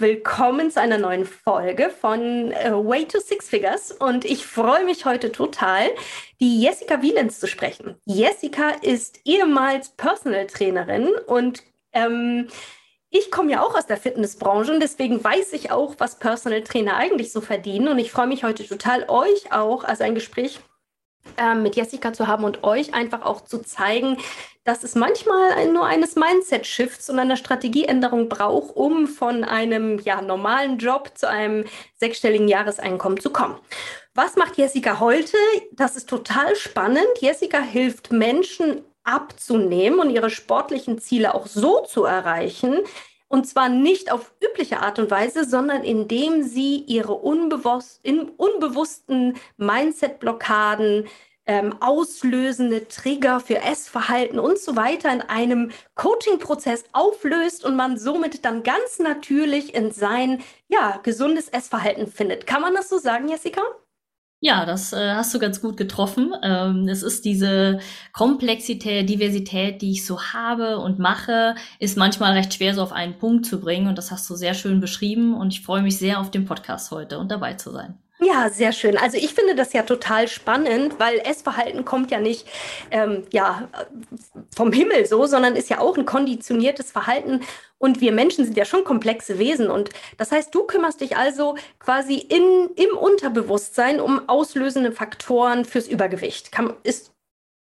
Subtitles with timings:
[0.00, 5.04] Willkommen zu einer neuen Folge von äh, Way to Six Figures und ich freue mich
[5.04, 5.82] heute total,
[6.40, 7.96] die Jessica Wielens zu sprechen.
[8.06, 12.48] Jessica ist ehemals Personal Trainerin und ähm,
[13.10, 16.96] ich komme ja auch aus der Fitnessbranche und deswegen weiß ich auch, was Personal Trainer
[16.96, 20.60] eigentlich so verdienen und ich freue mich heute total, euch auch, also ein Gespräch
[21.36, 24.18] ähm, mit Jessica zu haben und euch einfach auch zu zeigen,
[24.64, 30.78] dass es manchmal nur eines Mindset-Shifts und einer Strategieänderung braucht, um von einem ja, normalen
[30.78, 31.64] Job zu einem
[31.96, 33.58] sechsstelligen Jahreseinkommen zu kommen.
[34.14, 35.36] Was macht Jessica heute?
[35.72, 37.08] Das ist total spannend.
[37.20, 42.78] Jessica hilft Menschen abzunehmen und ihre sportlichen Ziele auch so zu erreichen,
[43.30, 48.04] und zwar nicht auf übliche Art und Weise, sondern indem sie ihre unbewusst,
[48.36, 51.06] unbewussten Mindset-Blockaden,
[51.46, 58.44] ähm, auslösende Trigger für Essverhalten und so weiter in einem Coaching-Prozess auflöst und man somit
[58.44, 62.46] dann ganz natürlich in sein ja, gesundes Essverhalten findet.
[62.48, 63.62] Kann man das so sagen, Jessica?
[64.42, 66.32] Ja, das äh, hast du ganz gut getroffen.
[66.42, 67.78] Ähm, es ist diese
[68.14, 73.18] Komplexität, Diversität, die ich so habe und mache, ist manchmal recht schwer so auf einen
[73.18, 73.86] Punkt zu bringen.
[73.86, 75.34] Und das hast du sehr schön beschrieben.
[75.34, 77.98] Und ich freue mich sehr auf den Podcast heute und dabei zu sein.
[78.22, 78.98] Ja, sehr schön.
[78.98, 82.46] Also ich finde das ja total spannend, weil Essverhalten kommt ja nicht
[82.90, 83.68] ähm, ja,
[84.54, 87.40] vom Himmel so, sondern ist ja auch ein konditioniertes Verhalten.
[87.78, 89.70] Und wir Menschen sind ja schon komplexe Wesen.
[89.70, 89.88] Und
[90.18, 96.52] das heißt, du kümmerst dich also quasi in, im Unterbewusstsein um auslösende Faktoren fürs Übergewicht.
[96.52, 97.12] Kann, ist,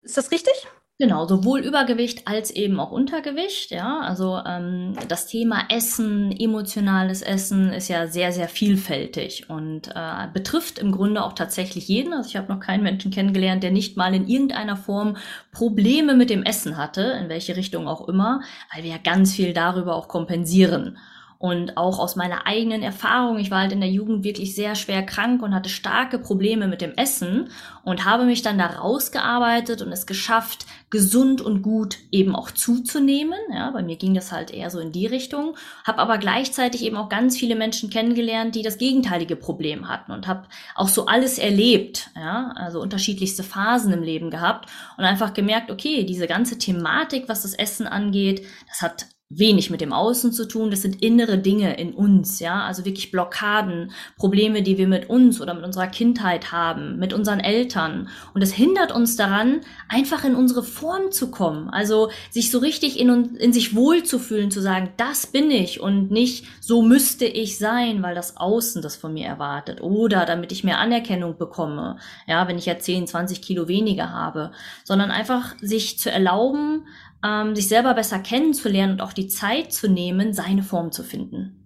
[0.03, 0.67] ist das richtig?
[0.99, 3.71] Genau, sowohl Übergewicht als eben auch Untergewicht.
[3.71, 10.27] Ja, also ähm, das Thema Essen, emotionales Essen ist ja sehr, sehr vielfältig und äh,
[10.33, 12.15] betrifft im Grunde auch tatsächlich jeden.
[12.15, 15.19] Also ich habe noch keinen Menschen kennengelernt, der nicht mal in irgendeiner Form
[15.53, 18.41] Probleme mit dem Essen hatte, in welche Richtung auch immer,
[18.73, 20.97] weil wir ja ganz viel darüber auch kompensieren.
[21.39, 25.03] Und auch aus meiner eigenen Erfahrung, ich war halt in der Jugend wirklich sehr schwer
[25.03, 27.51] krank und hatte starke Probleme mit dem Essen
[27.85, 33.39] und habe mich dann da rausgearbeitet und es geschafft, gesund und gut eben auch zuzunehmen.
[33.53, 36.97] Ja, bei mir ging das halt eher so in die Richtung, habe aber gleichzeitig eben
[36.97, 41.39] auch ganz viele Menschen kennengelernt, die das gegenteilige Problem hatten und habe auch so alles
[41.39, 47.29] erlebt, ja, also unterschiedlichste Phasen im Leben gehabt und einfach gemerkt, okay, diese ganze Thematik,
[47.29, 50.71] was das Essen angeht, das hat wenig mit dem Außen zu tun.
[50.71, 52.65] Das sind innere Dinge in uns, ja.
[52.65, 57.41] Also wirklich Blockaden, Probleme, die wir mit uns oder mit unserer Kindheit haben, mit unseren
[57.41, 58.09] Eltern.
[58.35, 61.69] Und es hindert uns daran, einfach in unsere Form zu kommen.
[61.71, 66.47] Also sich so richtig in, in sich wohlzufühlen, zu sagen, das bin ich und nicht
[66.61, 69.81] so müsste ich sein, weil das Außen das von mir erwartet.
[69.81, 71.99] Oder damit ich mehr Anerkennung bekomme.
[72.29, 74.53] Ja, wenn ich ja 10, 20 Kilo weniger habe.
[74.85, 76.85] Sondern einfach sich zu erlauben,
[77.27, 81.63] ähm, sich selber besser kennenzulernen und auch die Zeit zu nehmen, seine Form zu finden.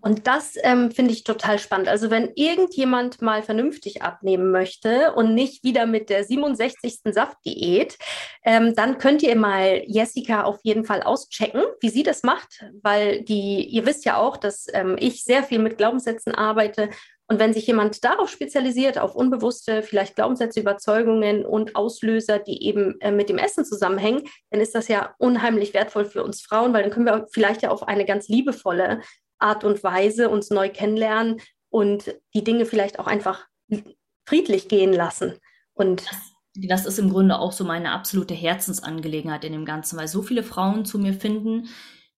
[0.00, 1.88] Und das ähm, finde ich total spannend.
[1.88, 7.00] Also wenn irgendjemand mal vernünftig abnehmen möchte und nicht wieder mit der 67.
[7.06, 7.96] Saftdiät,
[8.44, 13.22] ähm, dann könnt ihr mal Jessica auf jeden Fall auschecken, wie sie das macht, weil
[13.22, 16.90] die, ihr wisst ja auch, dass ähm, ich sehr viel mit Glaubenssätzen arbeite
[17.26, 23.00] und wenn sich jemand darauf spezialisiert, auf unbewusste, vielleicht Glaubenssätze, Überzeugungen und Auslöser, die eben
[23.00, 26.82] äh, mit dem Essen zusammenhängen, dann ist das ja unheimlich wertvoll für uns Frauen, weil
[26.82, 29.00] dann können wir vielleicht ja auf eine ganz liebevolle
[29.38, 31.40] Art und Weise uns neu kennenlernen
[31.70, 33.46] und die Dinge vielleicht auch einfach
[34.26, 35.38] friedlich gehen lassen.
[35.72, 36.04] Und
[36.54, 40.42] das ist im Grunde auch so meine absolute Herzensangelegenheit in dem Ganzen, weil so viele
[40.42, 41.68] Frauen zu mir finden,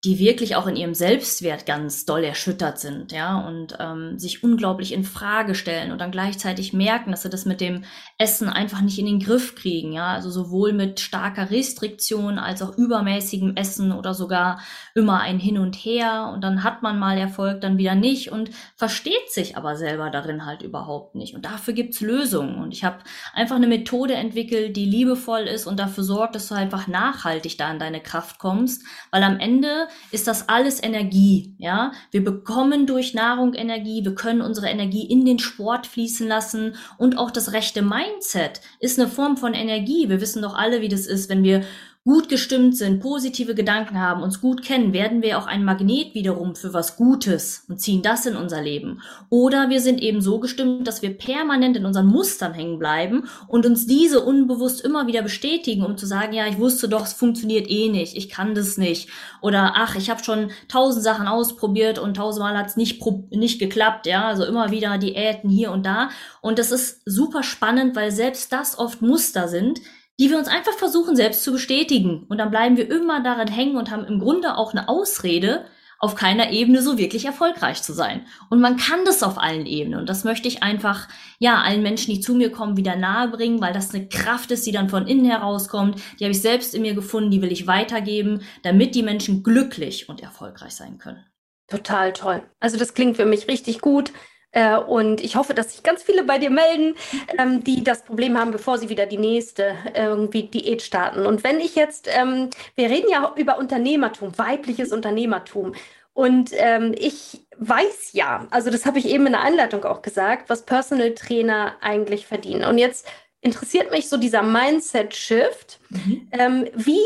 [0.06, 4.93] die wirklich auch in ihrem Selbstwert ganz doll erschüttert sind, ja, und ähm, sich unglaublich
[4.93, 7.82] in Frage stellen und dann gleichzeitig merken, dass sie das mit dem
[8.17, 12.79] Essen einfach nicht in den Griff kriegen, ja, also sowohl mit starker Restriktion als auch
[12.79, 14.61] übermäßigem Essen oder sogar
[14.94, 18.50] immer ein Hin und Her und dann hat man mal Erfolg, dann wieder nicht und
[18.76, 21.35] versteht sich aber selber darin halt überhaupt nicht.
[21.35, 22.99] Und dafür gibt's Lösungen und ich habe
[23.35, 27.73] einfach eine Methode entwickelt, die liebevoll ist und dafür sorgt, dass du einfach nachhaltig da
[27.73, 31.93] in deine Kraft kommst, weil am Ende ist das alles Energie, ja.
[32.10, 37.19] Wir bekommen durch Nahrung Energie, wir können unsere Energie in den Sport fließen lassen und
[37.19, 40.08] auch das rechte Mindset ist eine Form von Energie.
[40.08, 41.64] Wir wissen doch alle, wie das ist, wenn wir
[42.06, 46.55] gut gestimmt sind, positive Gedanken haben, uns gut kennen, werden wir auch ein Magnet wiederum
[46.55, 49.03] für was Gutes und ziehen das in unser Leben.
[49.29, 53.67] Oder wir sind eben so gestimmt, dass wir permanent in unseren Mustern hängen bleiben und
[53.67, 57.69] uns diese unbewusst immer wieder bestätigen, um zu sagen, ja, ich wusste doch, es funktioniert
[57.69, 59.08] eh nicht, ich kann das nicht.
[59.43, 64.06] Oder ach, ich habe schon tausend Sachen ausprobiert und tausendmal hat es nicht, nicht geklappt,
[64.06, 66.11] ja, also immer wieder Diäten hier und da.
[66.41, 69.81] Und das ist super spannend, weil selbst das oft Muster sind,
[70.19, 72.25] die wir uns einfach versuchen selbst zu bestätigen.
[72.29, 75.67] Und dann bleiben wir immer daran hängen und haben im Grunde auch eine Ausrede,
[75.99, 78.27] auf keiner Ebene so wirklich erfolgreich zu sein.
[78.51, 79.99] Und man kann das auf allen Ebenen.
[79.99, 81.09] Und das möchte ich einfach,
[81.39, 84.67] ja, allen Menschen, die zu mir kommen, wieder nahe bringen, weil das eine Kraft ist,
[84.67, 86.01] die dann von innen herauskommt.
[86.19, 90.09] Die habe ich selbst in mir gefunden, die will ich weitergeben, damit die Menschen glücklich
[90.09, 91.25] und erfolgreich sein können.
[91.69, 92.43] Total toll.
[92.61, 94.13] Also das klingt für mich richtig gut.
[94.56, 96.94] Äh, und ich hoffe, dass sich ganz viele bei dir melden,
[97.38, 101.26] ähm, die das Problem haben, bevor sie wieder die nächste irgendwie Diät starten.
[101.26, 105.75] Und wenn ich jetzt, ähm, wir reden ja über Unternehmertum, weibliches Unternehmertum.
[106.14, 110.49] Und ähm, ich weiß ja, also das habe ich eben in der Einleitung auch gesagt,
[110.49, 112.64] was Personal Trainer eigentlich verdienen.
[112.64, 113.06] Und jetzt
[113.43, 115.81] interessiert mich so dieser Mindset-Shift.
[115.91, 116.29] Mhm.
[116.32, 117.05] Ähm, wie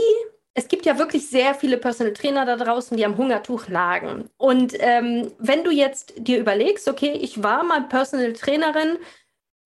[0.61, 4.29] es gibt ja wirklich sehr viele Personal Trainer da draußen, die am Hungertuch lagen.
[4.37, 8.99] Und ähm, wenn du jetzt dir überlegst, okay, ich war mal Personal Trainerin,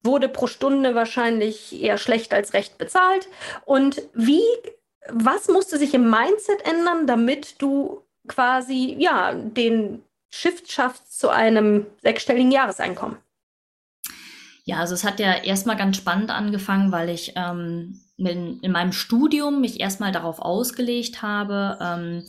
[0.03, 3.27] wurde pro Stunde wahrscheinlich eher schlecht als recht bezahlt.
[3.65, 4.43] Und wie,
[5.09, 11.87] was musste sich im Mindset ändern, damit du quasi, ja, den Shift schaffst zu einem
[12.03, 13.17] sechsstelligen Jahreseinkommen?
[14.63, 18.91] Ja, also es hat ja erstmal ganz spannend angefangen, weil ich ähm, in, in meinem
[18.91, 22.23] Studium mich erstmal darauf ausgelegt habe, ähm,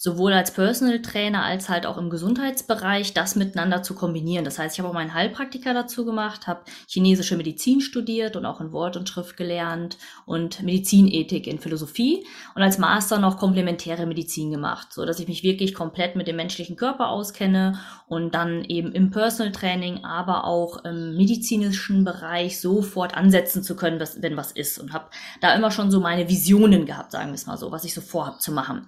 [0.00, 4.46] sowohl als Personal Trainer als halt auch im Gesundheitsbereich das miteinander zu kombinieren.
[4.46, 8.62] Das heißt, ich habe auch meinen Heilpraktiker dazu gemacht, habe chinesische Medizin studiert und auch
[8.62, 12.24] in Wort und Schrift gelernt und Medizinethik in Philosophie
[12.54, 16.36] und als Master noch komplementäre Medizin gemacht, so dass ich mich wirklich komplett mit dem
[16.36, 23.14] menschlichen Körper auskenne und dann eben im Personal Training, aber auch im medizinischen Bereich sofort
[23.14, 25.10] ansetzen zu können, was, wenn was ist und habe
[25.42, 28.00] da immer schon so meine Visionen gehabt, sagen wir es mal so, was ich so
[28.00, 28.86] vorhab zu machen.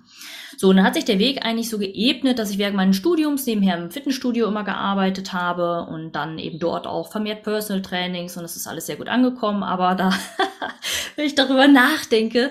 [0.57, 3.47] So, und dann hat sich der Weg eigentlich so geebnet, dass ich während meines Studiums
[3.47, 8.45] nebenher im Fitnessstudio immer gearbeitet habe und dann eben dort auch vermehrt Personal Trainings und
[8.45, 9.63] es ist alles sehr gut angekommen.
[9.63, 10.13] Aber da,
[11.17, 12.51] wenn ich darüber nachdenke,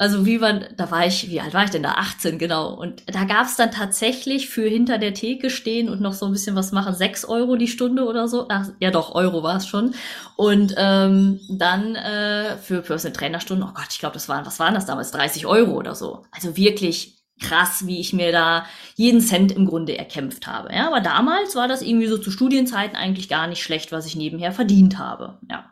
[0.00, 1.94] also wie man, da war ich, wie alt war ich denn da?
[1.94, 2.72] 18, genau.
[2.72, 6.32] Und da gab es dann tatsächlich für hinter der Theke stehen und noch so ein
[6.32, 8.46] bisschen was machen, 6 Euro die Stunde oder so.
[8.48, 9.94] Ach, ja doch, Euro war es schon.
[10.36, 14.60] Und ähm, dann äh, für Personal Trainer Stunden, oh Gott, ich glaube, das waren, was
[14.60, 15.10] waren das damals?
[15.10, 16.22] 30 Euro oder so.
[16.30, 20.72] Also wirklich krass, wie ich mir da jeden Cent im Grunde erkämpft habe.
[20.74, 24.16] Ja, aber damals war das irgendwie so zu Studienzeiten eigentlich gar nicht schlecht, was ich
[24.16, 25.38] nebenher verdient habe.
[25.50, 25.70] Ja.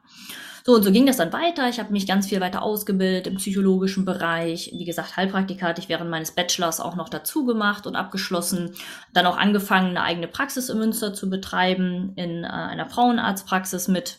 [0.67, 1.69] So, und so ging das dann weiter.
[1.69, 4.73] Ich habe mich ganz viel weiter ausgebildet im psychologischen Bereich.
[4.77, 8.73] Wie gesagt, Heilpraktika hatte ich während meines Bachelors auch noch dazu gemacht und abgeschlossen.
[9.13, 14.19] Dann auch angefangen, eine eigene Praxis in Münster zu betreiben, in äh, einer Frauenarztpraxis mit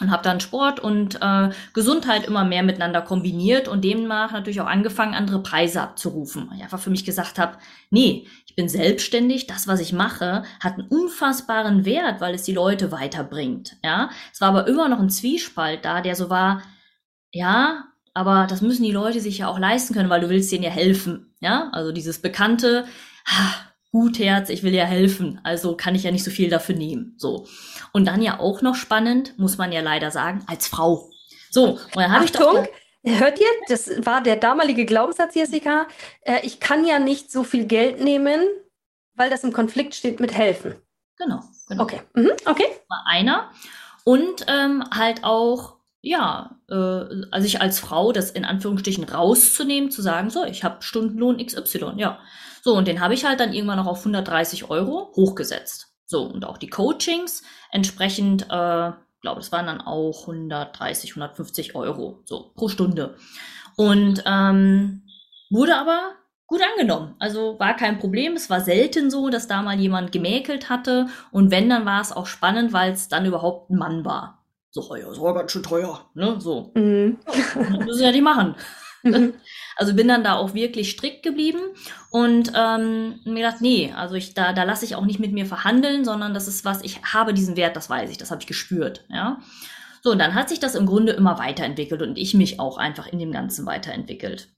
[0.00, 4.66] und habe dann Sport und äh, Gesundheit immer mehr miteinander kombiniert und demnach natürlich auch
[4.66, 6.50] angefangen, andere Preise abzurufen.
[6.56, 7.58] Ich einfach für mich gesagt habe,
[7.90, 12.52] nee, ich bin selbstständig, das, was ich mache, hat einen unfassbaren Wert, weil es die
[12.52, 13.76] Leute weiterbringt.
[13.82, 16.62] Ja, es war aber immer noch ein Zwiespalt da, der so war,
[17.32, 17.84] ja,
[18.14, 20.70] aber das müssen die Leute sich ja auch leisten können, weil du willst denen ja
[20.70, 21.34] helfen.
[21.40, 22.86] Ja, also dieses bekannte,
[23.26, 23.54] ha,
[23.94, 27.14] Gutherz, ich will ja helfen, also kann ich ja nicht so viel dafür nehmen.
[27.16, 27.46] So.
[27.92, 31.12] Und dann ja auch noch spannend, muss man ja leider sagen, als Frau.
[31.48, 32.66] So, und dann habe ich doch.
[33.04, 33.46] Hört ihr?
[33.68, 35.86] Das war der damalige Glaubenssatz, Jessica.
[36.22, 38.40] Äh, ich kann ja nicht so viel Geld nehmen,
[39.14, 40.74] weil das im Konflikt steht mit helfen.
[41.16, 41.42] Genau.
[41.68, 41.84] genau.
[41.84, 42.00] Okay.
[42.14, 42.66] Mhm, okay.
[42.88, 43.52] War einer.
[44.02, 45.73] Und ähm, halt auch,
[46.04, 46.74] ja, äh,
[47.30, 51.94] also ich als Frau das in Anführungsstrichen rauszunehmen, zu sagen, so, ich habe Stundenlohn XY,
[51.96, 52.18] ja.
[52.62, 55.94] So, und den habe ich halt dann irgendwann noch auf 130 Euro hochgesetzt.
[56.06, 58.92] So, und auch die Coachings entsprechend, äh,
[59.22, 63.16] glaube, es waren dann auch 130, 150 Euro, so pro Stunde.
[63.76, 65.02] Und ähm,
[65.50, 66.12] wurde aber
[66.46, 67.16] gut angenommen.
[67.18, 68.34] Also war kein Problem.
[68.34, 71.06] Es war selten so, dass da mal jemand gemäkelt hatte.
[71.32, 74.43] Und wenn, dann war es auch spannend, weil es dann überhaupt ein Mann war.
[74.74, 76.34] So, ja, das war ganz schön teuer, ne?
[76.40, 76.72] So.
[76.74, 77.18] Mhm.
[77.86, 78.56] Müssen ja nicht machen.
[79.02, 79.34] Mhm.
[79.76, 81.58] Also bin dann da auch wirklich strikt geblieben
[82.10, 85.46] und ähm, mir gedacht, nee, also ich da da lasse ich auch nicht mit mir
[85.46, 88.46] verhandeln, sondern das ist was ich habe diesen Wert, das weiß ich, das habe ich
[88.46, 89.40] gespürt, ja.
[90.00, 93.08] So und dann hat sich das im Grunde immer weiterentwickelt und ich mich auch einfach
[93.08, 94.54] in dem Ganzen weiterentwickelt.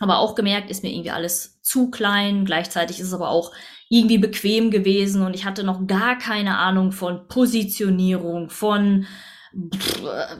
[0.00, 2.44] Aber auch gemerkt, ist mir irgendwie alles zu klein.
[2.44, 3.52] Gleichzeitig ist es aber auch
[3.88, 9.06] irgendwie bequem gewesen und ich hatte noch gar keine Ahnung von Positionierung, von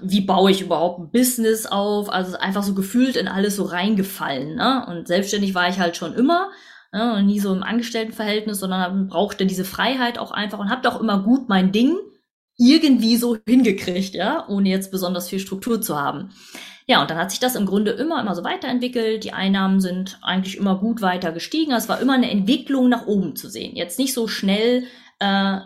[0.03, 2.13] wie baue ich überhaupt ein Business auf?
[2.13, 4.57] Also einfach so gefühlt in alles so reingefallen.
[4.57, 4.87] Ne?
[4.89, 6.51] Und selbstständig war ich halt schon immer.
[6.93, 7.15] Ne?
[7.15, 11.23] Und nie so im Angestelltenverhältnis, sondern brauchte diese Freiheit auch einfach und habe doch immer
[11.23, 11.97] gut mein Ding
[12.59, 16.31] irgendwie so hingekriegt, ja, ohne jetzt besonders viel Struktur zu haben.
[16.87, 19.25] Ja, und dann hat sich das im Grunde immer, immer so weiterentwickelt.
[19.25, 21.73] Die Einnahmen sind eigentlich immer gut weiter gestiegen.
[21.73, 23.75] Es war immer eine Entwicklung nach oben zu sehen.
[23.75, 24.85] Jetzt nicht so schnell,
[25.19, 25.59] äh,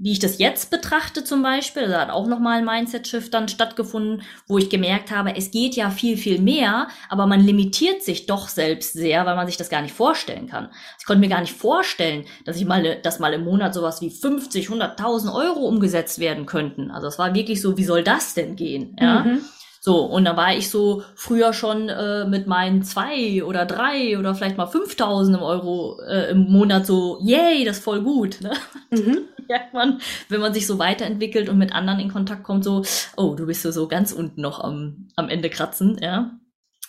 [0.00, 1.88] wie ich das jetzt betrachte zum Beispiel.
[1.88, 5.90] Da hat auch nochmal ein Mindset-Shift dann stattgefunden, wo ich gemerkt habe, es geht ja
[5.90, 9.82] viel, viel mehr, aber man limitiert sich doch selbst sehr, weil man sich das gar
[9.82, 10.70] nicht vorstellen kann.
[10.98, 14.10] Ich konnte mir gar nicht vorstellen, dass ich mal, dass mal im Monat sowas wie
[14.10, 16.90] 50, 100.000 Euro umgesetzt werden könnten.
[16.90, 18.96] Also es war wirklich so, wie soll das denn gehen?
[19.00, 19.24] Ja.
[19.24, 19.44] Mhm.
[19.84, 24.34] So, und da war ich so früher schon äh, mit meinen zwei oder drei oder
[24.34, 28.40] vielleicht mal 5000 Euro äh, im Monat so, yay, das ist voll gut.
[28.40, 28.52] Ne?
[28.88, 29.18] Mhm.
[29.46, 30.00] merkt man,
[30.30, 32.82] wenn man sich so weiterentwickelt und mit anderen in Kontakt kommt, so,
[33.18, 36.30] oh, du bist so, so ganz unten noch am, am Ende kratzen, ja.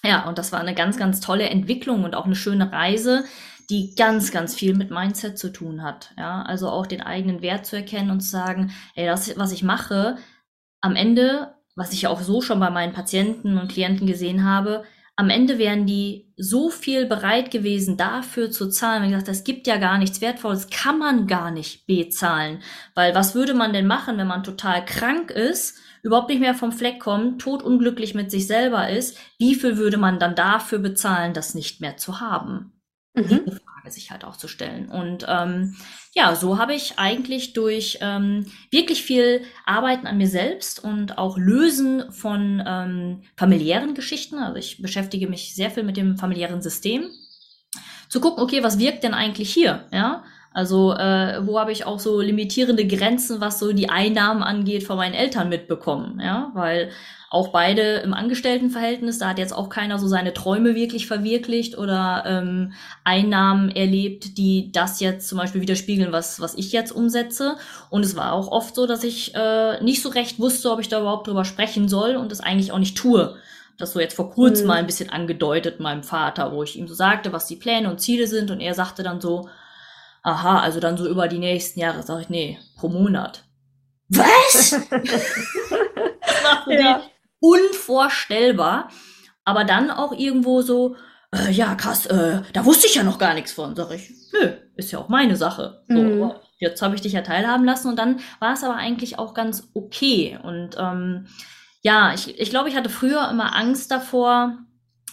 [0.05, 3.25] Ja, und das war eine ganz, ganz tolle Entwicklung und auch eine schöne Reise,
[3.69, 6.13] die ganz, ganz viel mit Mindset zu tun hat.
[6.17, 9.63] Ja, also auch den eigenen Wert zu erkennen und zu sagen, ey, das, was ich
[9.63, 10.15] mache,
[10.79, 14.83] am Ende was ich auch so schon bei meinen Patienten und Klienten gesehen habe,
[15.17, 19.01] am Ende wären die so viel bereit gewesen, dafür zu zahlen.
[19.01, 22.61] Wenn ich gesagt, das gibt ja gar nichts Wertvolles, kann man gar nicht bezahlen.
[22.95, 26.73] Weil was würde man denn machen, wenn man total krank ist, überhaupt nicht mehr vom
[26.73, 29.17] Fleck kommt, totunglücklich mit sich selber ist?
[29.37, 32.73] Wie viel würde man dann dafür bezahlen, das nicht mehr zu haben?
[33.13, 33.59] Mhm.
[33.85, 34.89] Frage sich halt auch zu stellen.
[34.89, 35.75] Und ähm,
[36.13, 41.37] ja, so habe ich eigentlich durch ähm, wirklich viel Arbeiten an mir selbst und auch
[41.37, 47.09] Lösen von ähm, familiären Geschichten, also ich beschäftige mich sehr viel mit dem familiären System,
[48.09, 49.87] zu gucken, okay, was wirkt denn eigentlich hier?
[49.91, 50.23] Ja,
[50.55, 54.95] also äh, wo habe ich auch so limitierende Grenzen, was so die Einnahmen angeht, von
[54.95, 56.91] meinen Eltern mitbekommen, ja, weil
[57.29, 62.23] auch beide im Angestelltenverhältnis, da hat jetzt auch keiner so seine Träume wirklich verwirklicht oder
[62.25, 62.71] ähm,
[63.03, 67.57] Einnahmen erlebt, die das jetzt zum Beispiel widerspiegeln, was, was ich jetzt umsetze.
[67.89, 70.87] Und es war auch oft so, dass ich äh, nicht so recht wusste, ob ich
[70.87, 73.35] da überhaupt drüber sprechen soll und es eigentlich auch nicht tue.
[73.77, 74.67] Das so jetzt vor kurzem mhm.
[74.69, 77.99] mal ein bisschen angedeutet meinem Vater, wo ich ihm so sagte, was die Pläne und
[77.99, 79.49] Ziele sind und er sagte dann so,
[80.25, 83.45] aha, also dann so über die nächsten Jahre, sag ich, nee, pro Monat.
[84.09, 84.71] Was?
[86.67, 87.01] ja
[87.45, 88.89] unvorstellbar.
[89.43, 90.95] Aber dann auch irgendwo so,
[91.31, 93.75] äh, ja, krass, äh, da wusste ich ja noch gar nichts von.
[93.75, 95.83] Sag ich, nö, ist ja auch meine Sache.
[95.87, 96.31] So, mhm.
[96.57, 99.69] Jetzt habe ich dich ja teilhaben lassen und dann war es aber eigentlich auch ganz
[99.73, 100.39] okay.
[100.41, 101.27] Und ähm,
[101.81, 104.57] ja, ich, ich glaube, ich hatte früher immer Angst davor,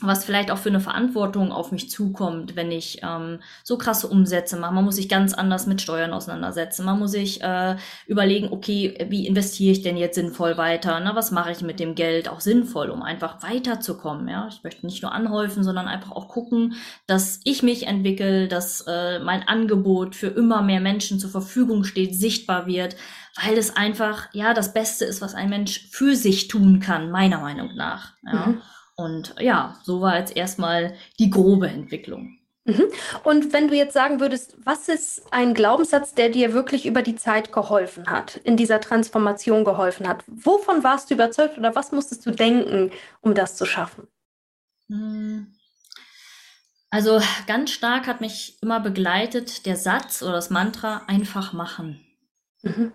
[0.07, 4.57] was vielleicht auch für eine Verantwortung auf mich zukommt, wenn ich ähm, so krasse Umsätze
[4.57, 4.75] mache.
[4.75, 6.85] Man muss sich ganz anders mit Steuern auseinandersetzen.
[6.85, 11.01] Man muss sich äh, überlegen, okay, wie investiere ich denn jetzt sinnvoll weiter?
[11.01, 14.29] Na, was mache ich mit dem Geld auch sinnvoll, um einfach weiterzukommen?
[14.29, 16.75] Ja, ich möchte nicht nur anhäufen, sondern einfach auch gucken,
[17.07, 22.15] dass ich mich entwickle, dass äh, mein Angebot für immer mehr Menschen zur Verfügung steht,
[22.15, 22.97] sichtbar wird,
[23.43, 27.39] weil es einfach ja das Beste ist, was ein Mensch für sich tun kann, meiner
[27.39, 28.13] Meinung nach.
[28.25, 28.47] Ja.
[28.47, 28.63] Mhm.
[28.97, 32.39] Und ja, so war jetzt erstmal die grobe Entwicklung.
[32.65, 32.85] Mhm.
[33.25, 37.17] Und wenn du jetzt sagen würdest, was ist ein Glaubenssatz, der dir wirklich über die
[37.17, 40.23] Zeit geholfen hat, in dieser Transformation geholfen hat?
[40.29, 44.07] Wovon warst du überzeugt oder was musstest du denken, um das zu schaffen?
[44.89, 45.55] Hm.
[46.91, 52.05] Also ganz stark hat mich immer begleitet der Satz oder das Mantra einfach machen.
[52.63, 52.93] Mhm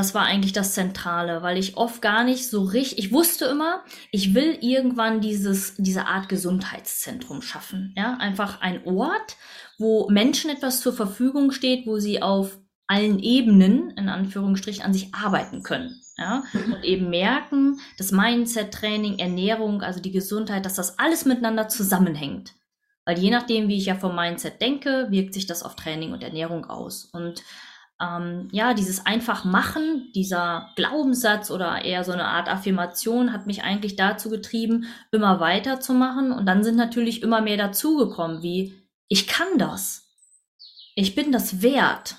[0.00, 3.84] das war eigentlich das Zentrale, weil ich oft gar nicht so richtig, ich wusste immer,
[4.10, 7.92] ich will irgendwann dieses, diese Art Gesundheitszentrum schaffen.
[7.98, 9.36] Ja, einfach ein Ort,
[9.78, 15.14] wo Menschen etwas zur Verfügung steht, wo sie auf allen Ebenen, in Anführungsstrichen, an sich
[15.14, 16.00] arbeiten können.
[16.16, 16.72] Ja, mhm.
[16.72, 22.54] und eben merken, das Mindset, Training, Ernährung, also die Gesundheit, dass das alles miteinander zusammenhängt.
[23.04, 26.22] Weil je nachdem, wie ich ja vom Mindset denke, wirkt sich das auf Training und
[26.22, 27.04] Ernährung aus.
[27.04, 27.42] Und
[28.00, 33.62] ähm, ja, dieses einfach machen, dieser Glaubenssatz oder eher so eine Art Affirmation hat mich
[33.62, 36.32] eigentlich dazu getrieben, immer weiterzumachen.
[36.32, 38.74] Und dann sind natürlich immer mehr dazugekommen, wie
[39.08, 40.08] ich kann das.
[40.94, 42.16] Ich bin das wert.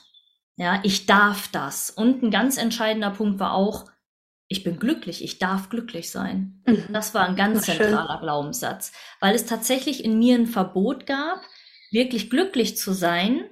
[0.57, 1.89] Ja, ich darf das.
[1.89, 3.85] Und ein ganz entscheidender Punkt war auch,
[4.47, 6.61] ich bin glücklich, ich darf glücklich sein.
[6.67, 6.85] Mhm.
[6.91, 8.21] Das war ein ganz war zentraler schön.
[8.21, 11.41] Glaubenssatz, weil es tatsächlich in mir ein Verbot gab,
[11.89, 13.45] wirklich glücklich zu sein,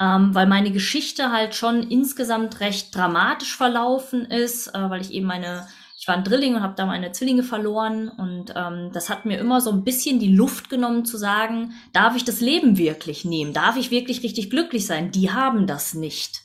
[0.00, 5.26] ähm, weil meine Geschichte halt schon insgesamt recht dramatisch verlaufen ist, äh, weil ich eben
[5.26, 5.66] meine
[6.00, 9.38] ich war ein Drilling und habe da meine Zwillinge verloren und ähm, das hat mir
[9.38, 13.52] immer so ein bisschen die Luft genommen zu sagen, darf ich das Leben wirklich nehmen?
[13.52, 15.10] Darf ich wirklich richtig glücklich sein?
[15.10, 16.40] Die haben das nicht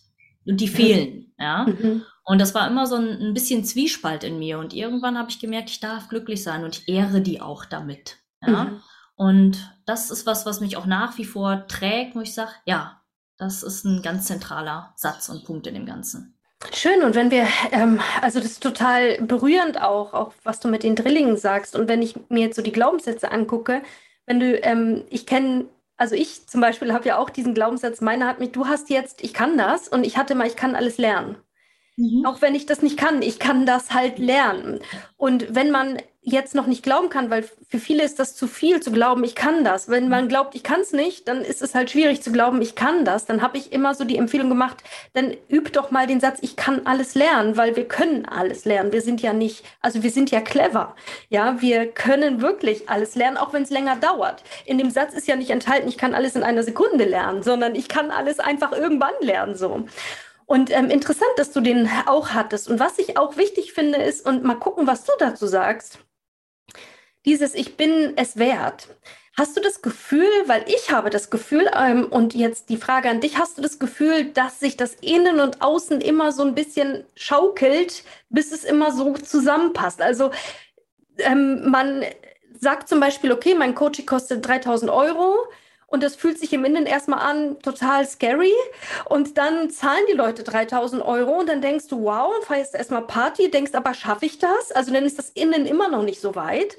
[0.45, 1.67] und die fehlen, ja.
[1.67, 2.03] Mhm.
[2.25, 5.39] Und das war immer so ein, ein bisschen Zwiespalt in mir und irgendwann habe ich
[5.39, 8.65] gemerkt, ich darf glücklich sein und ich ehre die auch damit, ja.
[8.65, 8.81] Mhm.
[9.15, 13.01] Und das ist was, was mich auch nach wie vor trägt, wo ich sage, ja,
[13.37, 16.35] das ist ein ganz zentraler Satz und Punkt in dem Ganzen.
[16.73, 20.83] Schön, und wenn wir, ähm, also das ist total berührend auch, auch was du mit
[20.83, 21.75] den Drillingen sagst.
[21.75, 23.81] Und wenn ich mir jetzt so die Glaubenssätze angucke,
[24.25, 25.65] wenn du, ähm, ich kenne,
[25.97, 29.23] also ich zum Beispiel habe ja auch diesen Glaubenssatz, meiner hat mich, du hast jetzt,
[29.23, 31.37] ich kann das und ich hatte mal, ich kann alles lernen.
[31.97, 32.25] Mhm.
[32.25, 34.79] Auch wenn ich das nicht kann, ich kann das halt lernen.
[35.17, 38.81] Und wenn man jetzt noch nicht glauben kann, weil für viele ist das zu viel
[38.81, 39.89] zu glauben, ich kann das.
[39.89, 42.73] Wenn man glaubt, ich kann es nicht, dann ist es halt schwierig zu glauben, ich
[42.73, 43.25] kann das.
[43.25, 44.83] Dann habe ich immer so die Empfehlung gemacht,
[45.13, 48.91] dann üb doch mal den Satz, ich kann alles lernen, weil wir können alles lernen.
[48.91, 50.95] Wir sind ja nicht, also wir sind ja clever.
[51.29, 54.43] Ja, wir können wirklich alles lernen, auch wenn es länger dauert.
[54.65, 57.75] In dem Satz ist ja nicht enthalten, ich kann alles in einer Sekunde lernen, sondern
[57.75, 59.85] ich kann alles einfach irgendwann lernen so.
[60.45, 62.69] Und ähm, interessant, dass du den auch hattest.
[62.69, 65.99] Und was ich auch wichtig finde, ist, und mal gucken, was du dazu sagst,
[67.25, 68.87] dieses Ich bin es wert.
[69.37, 73.19] Hast du das Gefühl, weil ich habe das Gefühl, ähm, und jetzt die Frage an
[73.19, 77.03] dich, hast du das Gefühl, dass sich das Innen und Außen immer so ein bisschen
[77.15, 80.01] schaukelt, bis es immer so zusammenpasst?
[80.01, 80.31] Also
[81.17, 82.05] ähm, man
[82.57, 85.35] sagt zum Beispiel, okay, mein Coaching kostet 3000 Euro
[85.87, 88.53] und das fühlt sich im Innen erstmal an, total scary.
[89.05, 93.51] Und dann zahlen die Leute 3000 Euro und dann denkst du, wow, feierst erstmal Party,
[93.51, 94.71] denkst aber, schaffe ich das?
[94.71, 96.77] Also dann ist das Innen immer noch nicht so weit.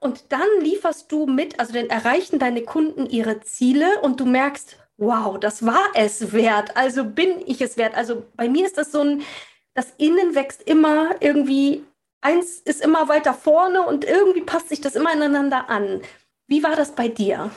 [0.00, 4.76] Und dann lieferst du mit, also dann erreichen deine Kunden ihre Ziele und du merkst,
[4.96, 6.76] wow, das war es wert.
[6.76, 7.96] Also bin ich es wert.
[7.96, 9.22] Also bei mir ist das so ein,
[9.74, 11.84] das Innen wächst immer irgendwie,
[12.20, 16.00] eins ist immer weiter vorne und irgendwie passt sich das immer ineinander an.
[16.46, 17.50] Wie war das bei dir?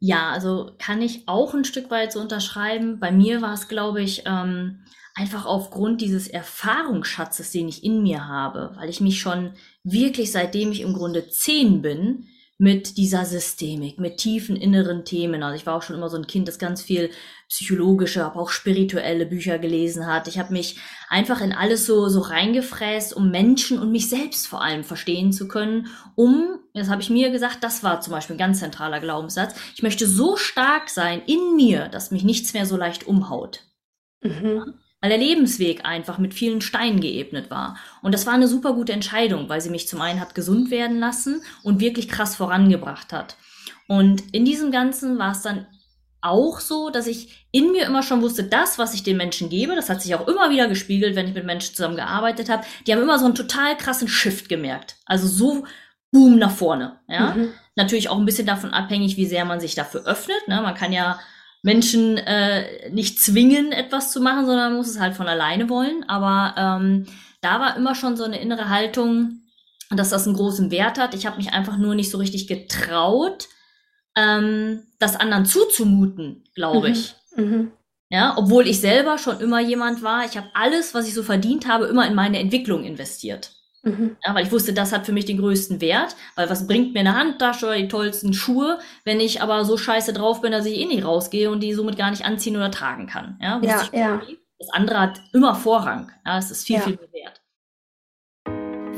[0.00, 2.98] Ja, also kann ich auch ein Stück weit so unterschreiben.
[3.00, 4.82] Bei mir war es, glaube ich, ähm,
[5.14, 9.52] einfach aufgrund dieses Erfahrungsschatzes, den ich in mir habe, weil ich mich schon
[9.84, 12.28] wirklich, seitdem ich im Grunde zehn bin,
[12.60, 15.42] mit dieser Systemik, mit tiefen inneren Themen.
[15.42, 17.08] Also ich war auch schon immer so ein Kind, das ganz viel
[17.48, 20.28] psychologische, aber auch spirituelle Bücher gelesen hat.
[20.28, 20.76] Ich habe mich
[21.08, 25.48] einfach in alles so so reingefräst, um Menschen und mich selbst vor allem verstehen zu
[25.48, 29.54] können, um, das habe ich mir gesagt, das war zum Beispiel ein ganz zentraler Glaubenssatz,
[29.74, 33.64] ich möchte so stark sein in mir, dass mich nichts mehr so leicht umhaut.
[34.20, 37.76] Mhm weil der Lebensweg einfach mit vielen Steinen geebnet war.
[38.02, 40.98] Und das war eine super gute Entscheidung, weil sie mich zum einen hat gesund werden
[40.98, 43.36] lassen und wirklich krass vorangebracht hat.
[43.88, 45.66] Und in diesem Ganzen war es dann
[46.22, 49.74] auch so, dass ich in mir immer schon wusste, das, was ich den Menschen gebe,
[49.74, 53.02] das hat sich auch immer wieder gespiegelt, wenn ich mit Menschen zusammengearbeitet habe, die haben
[53.02, 54.96] immer so einen total krassen Shift gemerkt.
[55.06, 55.64] Also so
[56.12, 57.00] boom nach vorne.
[57.08, 57.34] Ja?
[57.34, 57.52] Mhm.
[57.74, 60.46] Natürlich auch ein bisschen davon abhängig, wie sehr man sich dafür öffnet.
[60.46, 60.60] Ne?
[60.60, 61.18] Man kann ja
[61.62, 66.08] Menschen äh, nicht zwingen, etwas zu machen, sondern man muss es halt von alleine wollen.
[66.08, 67.06] Aber ähm,
[67.40, 69.42] da war immer schon so eine innere Haltung,
[69.90, 71.14] dass das einen großen Wert hat.
[71.14, 73.48] Ich habe mich einfach nur nicht so richtig getraut,
[74.16, 76.94] ähm, das anderen zuzumuten, glaube mhm.
[76.94, 77.14] ich.
[77.36, 77.72] Mhm.
[78.08, 81.68] Ja, obwohl ich selber schon immer jemand war, ich habe alles, was ich so verdient
[81.68, 83.52] habe, immer in meine Entwicklung investiert.
[83.82, 84.16] Mhm.
[84.24, 87.00] Ja, weil ich wusste, das hat für mich den größten Wert, weil was bringt mir
[87.00, 90.78] eine Handtasche oder die tollsten Schuhe, wenn ich aber so scheiße drauf bin, dass ich
[90.78, 93.38] eh nicht rausgehe und die somit gar nicht anziehen oder tragen kann.
[93.40, 94.22] Ja, ja, ja.
[94.58, 96.12] Das andere hat immer Vorrang.
[96.26, 96.82] Ja, es ist viel, ja.
[96.82, 97.40] viel mehr wert.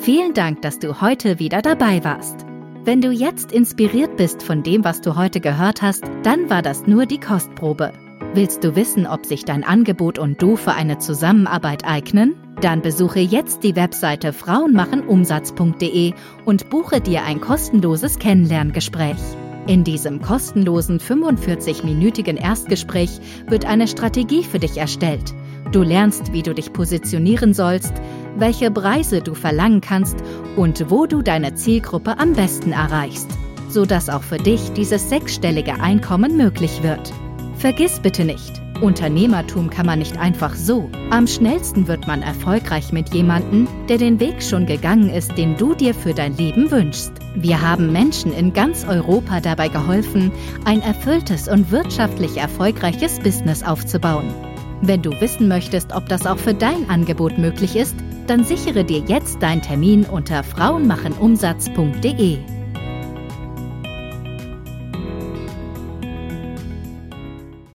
[0.01, 2.45] Vielen Dank, dass du heute wieder dabei warst.
[2.85, 6.89] Wenn du jetzt inspiriert bist von dem, was du heute gehört hast, dann war das
[6.89, 7.93] nur die Kostprobe.
[8.35, 12.35] Willst du wissen, ob sich dein Angebot und du für eine Zusammenarbeit eignen?
[12.63, 16.15] Dann besuche jetzt die Webseite frauenmachenumsatz.de
[16.47, 19.19] und buche dir ein kostenloses Kennenlerngespräch.
[19.67, 25.35] In diesem kostenlosen 45-minütigen Erstgespräch wird eine Strategie für dich erstellt.
[25.71, 27.93] Du lernst, wie du dich positionieren sollst,
[28.39, 30.17] welche Preise du verlangen kannst
[30.57, 33.29] und wo du deine Zielgruppe am besten erreichst,
[33.69, 37.13] sodass auch für dich dieses sechsstellige Einkommen möglich wird.
[37.63, 40.91] Vergiss bitte nicht, Unternehmertum kann man nicht einfach so.
[41.11, 45.73] Am schnellsten wird man erfolgreich mit jemandem, der den Weg schon gegangen ist, den du
[45.73, 47.13] dir für dein Leben wünschst.
[47.37, 50.33] Wir haben Menschen in ganz Europa dabei geholfen,
[50.65, 54.35] ein erfülltes und wirtschaftlich erfolgreiches Business aufzubauen.
[54.81, 57.95] Wenn du wissen möchtest, ob das auch für dein Angebot möglich ist,
[58.27, 62.39] dann sichere dir jetzt deinen Termin unter frauenmachenumsatz.de.